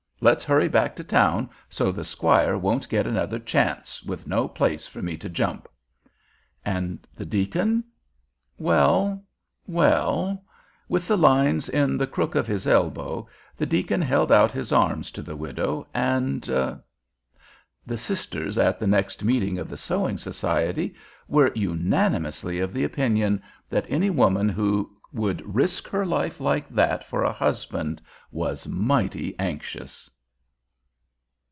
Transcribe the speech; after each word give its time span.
Let's 0.23 0.43
hurry 0.45 0.67
back 0.67 0.95
to 0.97 1.03
town 1.03 1.49
so 1.67 1.91
the 1.91 2.05
squire 2.05 2.55
won't 2.55 2.87
get 2.89 3.07
another 3.07 3.39
chance, 3.39 4.03
with 4.03 4.27
no 4.27 4.47
place 4.47 4.85
for 4.85 5.01
me 5.01 5.17
to 5.17 5.27
jump." 5.27 5.67
And 6.63 7.07
the 7.15 7.25
deacon? 7.25 7.83
Well, 8.59 9.25
well, 9.65 10.43
with 10.87 11.07
the 11.07 11.17
lines 11.17 11.69
in 11.69 11.97
the 11.97 12.05
crook 12.05 12.35
of 12.35 12.45
his 12.45 12.67
elbow 12.67 13.27
the 13.57 13.65
deacon 13.65 13.99
held 13.99 14.31
out 14.31 14.51
his 14.51 14.71
arms 14.71 15.09
to 15.13 15.23
the 15.23 15.35
widow 15.35 15.87
and——. 15.91 16.43
The 17.87 17.97
sisters 17.97 18.59
at 18.59 18.79
the 18.79 18.85
next 18.85 19.23
meeting 19.23 19.57
of 19.57 19.69
the 19.69 19.75
Sewing 19.75 20.19
Society 20.19 20.93
were 21.27 21.51
unanimously 21.55 22.59
of 22.59 22.73
the 22.73 22.83
opinion 22.83 23.41
that 23.71 23.87
any 23.89 24.11
woman 24.11 24.49
who 24.49 24.95
would 25.13 25.43
risk 25.53 25.89
her 25.89 26.05
life 26.05 26.39
like 26.39 26.69
that 26.69 27.03
for 27.05 27.21
a 27.23 27.33
husband 27.33 28.01
was 28.31 28.65
mighty 28.65 29.35
anxious. 29.39 30.09